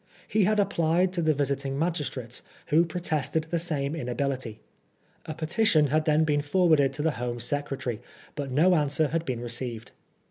[0.27, 4.59] He had applied to the visiting magistrates, who protested the same inability.
[5.27, 8.01] A" petition" had then been forwarded to the Home Secretary,
[8.33, 9.91] but no answer had been received.